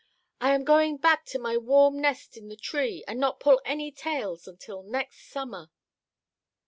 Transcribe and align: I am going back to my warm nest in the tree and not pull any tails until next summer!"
I 0.39 0.55
am 0.55 0.63
going 0.63 0.97
back 0.97 1.25
to 1.27 1.37
my 1.37 1.57
warm 1.57 2.01
nest 2.01 2.35
in 2.35 2.47
the 2.47 2.55
tree 2.55 3.03
and 3.07 3.19
not 3.19 3.39
pull 3.39 3.61
any 3.63 3.91
tails 3.91 4.47
until 4.47 4.81
next 4.81 5.29
summer!" 5.29 5.69